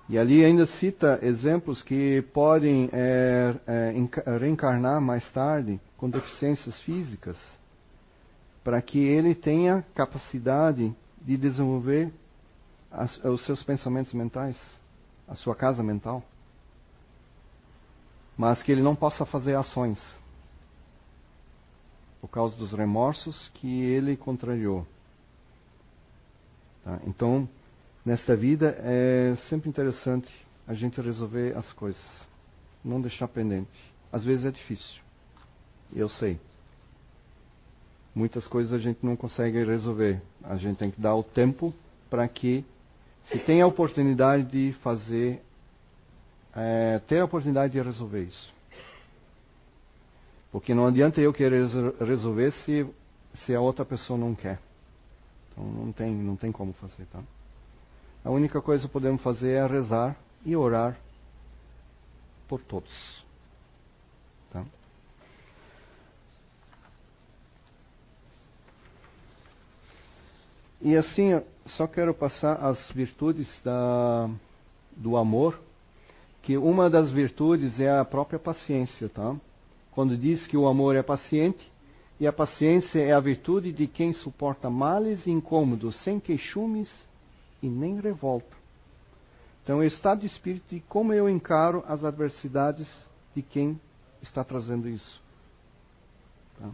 [0.10, 7.38] E ali ainda cita exemplos que podem é, é, reencarnar mais tarde com deficiências físicas,
[8.64, 12.12] para que ele tenha capacidade de desenvolver
[12.92, 14.58] as, os seus pensamentos mentais,
[15.28, 16.24] a sua casa mental
[18.42, 20.02] mas que ele não possa fazer ações
[22.20, 24.86] por causa dos remorsos que ele contrariou.
[26.84, 27.00] Tá?
[27.06, 27.48] Então,
[28.04, 30.28] nesta vida é sempre interessante
[30.68, 32.04] a gente resolver as coisas,
[32.84, 33.80] não deixar pendente.
[34.12, 35.02] Às vezes é difícil,
[35.94, 36.40] eu sei.
[38.14, 40.22] Muitas coisas a gente não consegue resolver.
[40.44, 41.74] A gente tem que dar o tempo
[42.10, 42.66] para que,
[43.26, 45.42] se tem a oportunidade de fazer
[46.54, 48.54] é, ter a oportunidade de resolver isso.
[50.52, 51.66] Porque não adianta eu querer
[52.00, 52.86] resolver se,
[53.46, 54.60] se a outra pessoa não quer.
[55.52, 57.22] Então não tem, não tem como fazer, tá?
[58.24, 60.98] A única coisa que podemos fazer é rezar e orar
[62.48, 63.26] por todos.
[64.52, 64.64] Tá?
[70.82, 74.30] E assim, só quero passar as virtudes da,
[74.96, 75.60] do amor
[76.42, 79.36] que uma das virtudes é a própria paciência, tá?
[79.92, 81.72] Quando diz que o amor é paciente,
[82.20, 86.88] e a paciência é a virtude de quem suporta males e incômodos sem queixumes
[87.64, 88.56] e nem revolta.
[89.64, 92.88] Então, o estado de espírito de como eu encaro as adversidades
[93.36, 93.80] de quem
[94.22, 95.20] está trazendo isso.
[96.60, 96.70] Tá?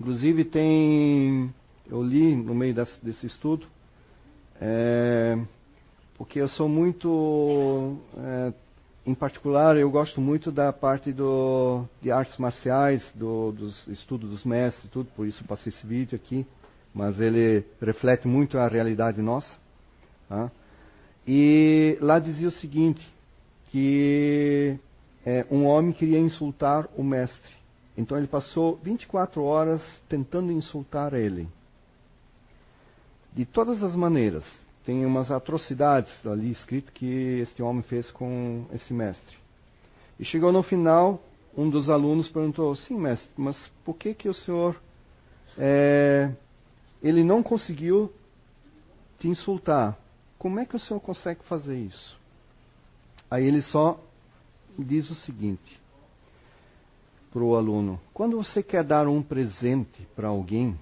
[0.00, 1.54] Inclusive, tem.
[1.90, 3.66] Eu li no meio desse, desse estudo,
[4.60, 5.36] é,
[6.16, 7.98] porque eu sou muito.
[8.16, 8.52] É,
[9.04, 14.44] em particular, eu gosto muito da parte do, de artes marciais, do, dos estudos dos
[14.44, 16.46] mestres, tudo, por isso passei esse vídeo aqui.
[16.94, 19.58] Mas ele reflete muito a realidade nossa.
[20.28, 20.48] Tá?
[21.26, 23.04] E lá dizia o seguinte,
[23.72, 24.78] que
[25.26, 27.52] é, um homem queria insultar o mestre.
[27.96, 31.48] Então ele passou 24 horas tentando insultar ele.
[33.32, 34.44] De todas as maneiras
[34.84, 39.36] tem umas atrocidades ali escrito que este homem fez com esse mestre.
[40.18, 41.22] E chegou no final,
[41.56, 44.80] um dos alunos perguntou: Sim, mestre, mas por que que o senhor
[45.56, 46.30] é,
[47.02, 48.12] ele não conseguiu
[49.18, 49.98] te insultar?
[50.38, 52.18] Como é que o senhor consegue fazer isso?
[53.30, 54.00] Aí ele só
[54.78, 55.80] diz o seguinte
[57.32, 60.76] para o aluno: quando você quer dar um presente para alguém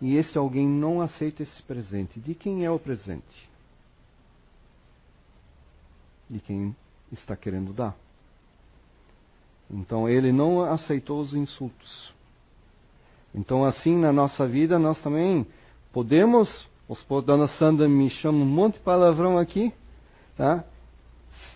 [0.00, 3.48] e esse alguém não aceita esse presente, de quem é o presente?
[6.30, 6.74] De quem
[7.10, 7.96] está querendo dar.
[9.70, 12.12] Então ele não aceitou os insultos.
[13.34, 15.46] Então assim na nossa vida nós também
[15.92, 19.72] podemos, os dona Sandra me chama um monte de palavrão aqui,
[20.36, 20.64] tá?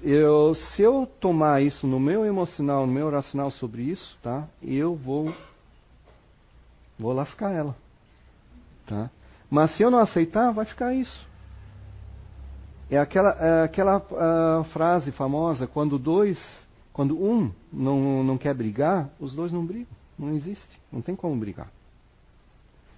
[0.02, 4.48] Eu, se eu tomar isso no meu emocional, no meu racional sobre isso, tá?
[4.60, 5.32] Eu vou
[6.98, 7.76] vou lascar ela,
[8.86, 9.10] tá?
[9.50, 11.26] Mas se eu não aceitar, vai ficar isso.
[12.90, 16.38] É aquela, é aquela uh, frase famosa, quando dois,
[16.92, 20.02] quando um não, não quer brigar, os dois não brigam.
[20.18, 20.80] Não existe.
[20.90, 21.70] Não tem como brigar.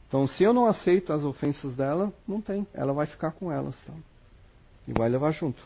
[0.08, 2.66] Então, se eu não aceito as ofensas dela, não tem.
[2.74, 3.74] Ela vai ficar com elas.
[3.84, 3.92] Tá?
[4.86, 5.62] E vai levar junto.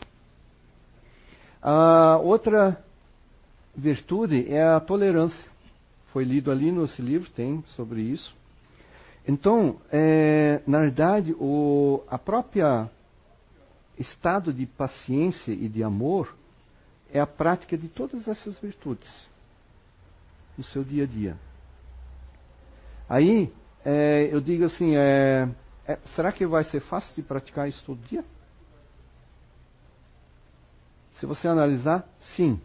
[1.61, 2.83] A outra
[3.75, 5.49] virtude é a tolerância.
[6.11, 8.35] Foi lido ali nesse livro, tem sobre isso.
[9.29, 12.89] Então, é, na verdade, o, a própria
[13.95, 16.35] estado de paciência e de amor
[17.13, 19.29] é a prática de todas essas virtudes
[20.57, 21.37] no seu dia a dia.
[23.07, 23.53] Aí,
[23.85, 25.47] é, eu digo assim: é,
[25.85, 28.25] é, será que vai ser fácil de praticar isso todo dia?
[31.19, 32.03] Se você analisar,
[32.35, 32.59] sim.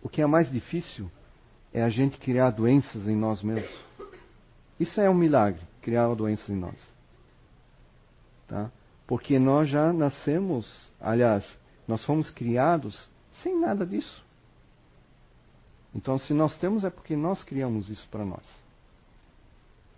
[0.00, 1.10] O que é mais difícil
[1.74, 3.76] é a gente criar doenças em nós mesmos.
[4.78, 5.60] Isso é um milagre,
[5.90, 6.76] criar doenças em nós.
[8.46, 8.70] Tá?
[9.08, 11.44] Porque nós já nascemos, aliás,
[11.88, 13.08] nós fomos criados
[13.42, 14.22] sem nada disso.
[15.92, 18.44] Então, se nós temos, é porque nós criamos isso para nós.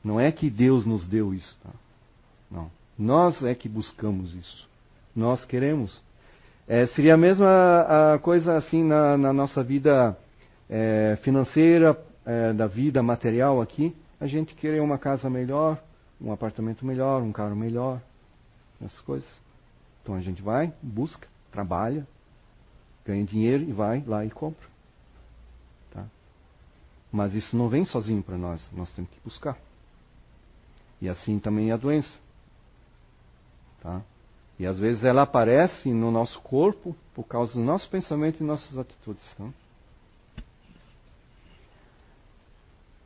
[0.03, 1.59] Não é que Deus nos deu isso.
[1.62, 1.70] Tá?
[2.51, 2.70] Não.
[2.99, 4.66] Nós é que buscamos isso.
[5.14, 6.01] Nós queremos.
[6.66, 10.16] É, seria a mesma a coisa assim na, na nossa vida
[10.70, 13.95] é, financeira, é, da vida material aqui.
[14.23, 15.83] A gente querer uma casa melhor,
[16.20, 18.01] um apartamento melhor, um carro melhor
[18.81, 19.29] essas coisas.
[20.01, 22.07] Então a gente vai, busca, trabalha,
[23.05, 24.64] ganha dinheiro e vai lá e compra.
[25.91, 26.07] Tá?
[27.11, 29.59] Mas isso não vem sozinho para nós, nós temos que buscar.
[31.01, 32.16] E assim também é a doença.
[33.81, 34.03] Tá?
[34.57, 38.79] E às vezes ela aparece no nosso corpo por causa do nosso pensamento e nossas
[38.79, 39.29] atitudes.
[39.35, 39.49] Tá?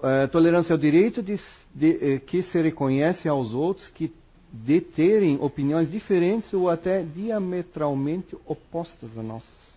[0.03, 1.41] É, tolerância ao direito de,
[1.75, 4.13] de, eh, que se reconhece aos outros que
[4.53, 9.77] de terem opiniões diferentes ou até diametralmente opostas às nossas.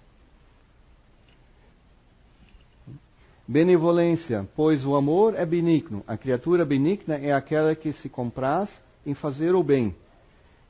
[3.47, 6.03] Benevolência, pois o amor é benigno.
[6.05, 8.69] A criatura benigna é aquela que se compraz
[9.05, 9.95] em fazer o bem.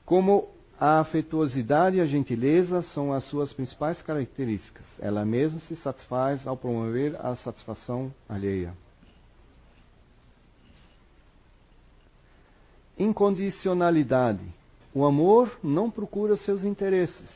[0.05, 0.47] Como
[0.79, 4.85] a afetuosidade e a gentileza são as suas principais características.
[4.99, 8.73] Ela mesma se satisfaz ao promover a satisfação alheia.
[12.99, 14.43] Incondicionalidade.
[14.93, 17.31] O amor não procura seus interesses.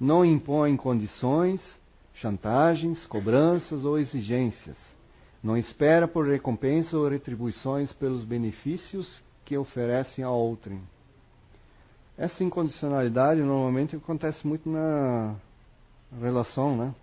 [0.00, 1.80] Não impõe condições,
[2.12, 4.76] chantagens, cobranças ou exigências.
[5.40, 10.82] Não espera por recompensa ou retribuições pelos benefícios que oferecem a outrem.
[12.18, 15.36] Essa incondicionalidade normalmente acontece muito na
[16.20, 16.94] relação né?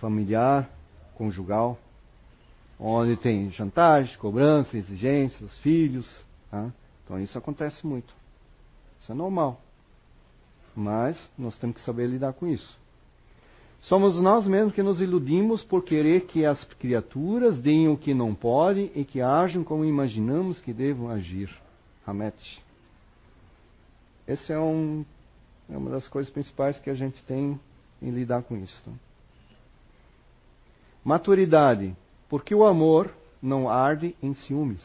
[0.00, 0.66] familiar,
[1.14, 1.78] conjugal
[2.80, 6.08] onde tem chantagem, cobrança, exigências, filhos.
[6.50, 6.72] Tá?
[7.04, 8.12] Então isso acontece muito.
[9.00, 9.60] Isso é normal.
[10.74, 12.78] Mas nós temos que saber lidar com isso.
[13.80, 18.34] Somos nós mesmos que nos iludimos por querer que as criaturas deem o que não
[18.34, 21.50] podem e que ajam como imaginamos que devam agir.
[22.06, 22.62] Hamet.
[24.26, 25.04] Essa é, um,
[25.68, 27.58] é uma das coisas principais que a gente tem
[28.02, 28.80] em lidar com isso.
[28.84, 28.92] Tá?
[31.02, 31.96] Maturidade.
[32.30, 33.12] Porque o amor
[33.42, 34.80] não arde em ciúmes.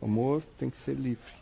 [0.00, 1.34] O amor tem que ser livre.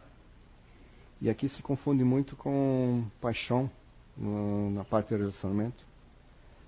[1.21, 3.71] E aqui se confunde muito com paixão
[4.17, 5.85] na parte do relacionamento.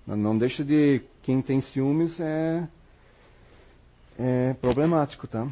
[0.05, 2.67] Não deixa de quem tem ciúmes é
[4.19, 5.51] é problemático, tá?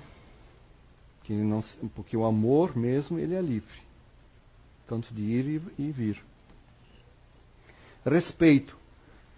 [1.24, 1.63] Que não,
[1.95, 3.82] porque o amor mesmo ele é livre,
[4.88, 6.24] tanto de ir e vir.
[8.05, 8.78] Respeito,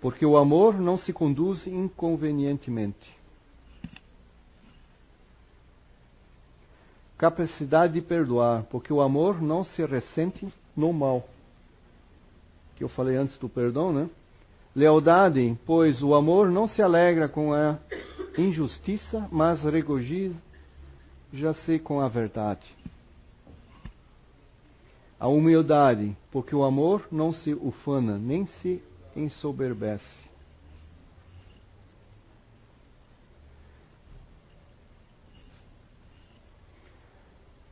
[0.02, 3.21] porque o amor não se conduz inconvenientemente.
[7.22, 11.30] Capacidade de perdoar, porque o amor não se ressente no mal.
[12.76, 14.10] Que eu falei antes do perdão, né?
[14.76, 17.78] Lealdade, pois o amor não se alegra com a
[18.36, 20.40] injustiça, mas regozija-se
[21.84, 22.76] com a verdade.
[25.20, 28.82] A humildade, porque o amor não se ufana, nem se
[29.16, 30.31] ensoberbece.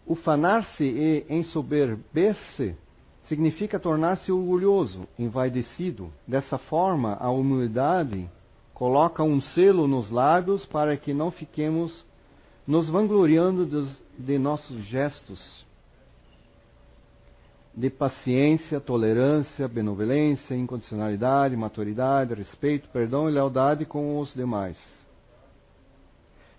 [0.09, 2.75] Ufanar-se e ensoberber-se
[3.25, 6.11] significa tornar-se orgulhoso, envaidecido.
[6.27, 8.27] Dessa forma, a humildade
[8.73, 12.03] coloca um selo nos lábios para que não fiquemos
[12.65, 15.63] nos vangloriando dos, de nossos gestos
[17.79, 24.77] de paciência, tolerância, benevolência, incondicionalidade, maturidade, respeito, perdão e lealdade com os demais.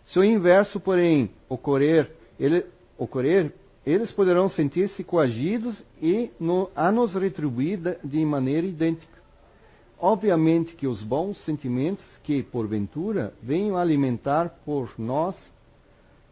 [0.07, 2.64] Se o inverso, porém, ocorrer, ele,
[3.01, 3.53] ocorrer
[3.84, 9.18] eles poderão sentir-se coagidos e no, a nos retribuir de maneira idêntica.
[9.98, 15.36] Obviamente que os bons sentimentos que, porventura, venham alimentar por nós,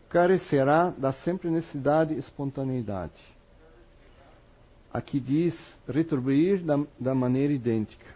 [0.09, 3.21] carecerá da sempre necessidade e espontaneidade.
[4.93, 5.55] Aqui diz
[5.87, 8.07] retribuir da, da maneira idêntica.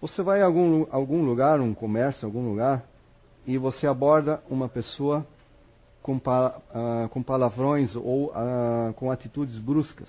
[0.00, 2.84] Você vai a algum, algum lugar, um comércio, algum lugar,
[3.46, 5.26] e você aborda uma pessoa
[6.06, 10.08] com, uh, com palavrões ou uh, com atitudes bruscas,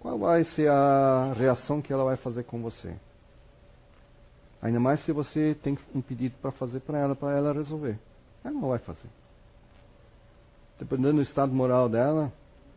[0.00, 2.94] qual vai ser a reação que ela vai fazer com você?
[4.62, 7.98] Ainda mais se você tem um pedido para fazer para ela, para ela resolver.
[8.42, 9.08] Ela não vai fazer.
[10.78, 12.32] Dependendo do estado moral dela,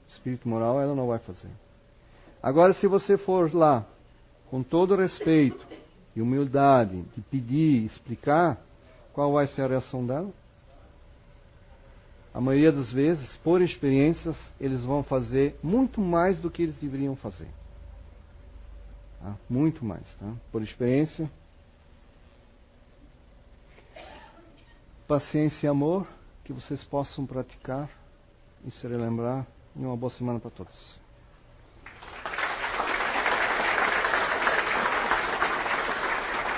[0.09, 1.51] espírito moral, ela não vai fazer.
[2.41, 3.85] Agora, se você for lá,
[4.49, 5.65] com todo respeito
[6.13, 8.57] e humildade, de pedir, explicar,
[9.13, 10.42] qual vai ser a reação dela?
[12.33, 17.15] A maioria das vezes, por experiências, eles vão fazer muito mais do que eles deveriam
[17.15, 17.47] fazer.
[19.19, 19.35] Tá?
[19.47, 20.11] Muito mais.
[20.15, 20.33] Tá?
[20.51, 21.29] Por experiência.
[25.07, 26.07] Paciência e amor
[26.43, 27.87] que vocês possam praticar
[28.65, 29.45] e se relembrar.
[29.75, 31.02] E uma boa semana para todos.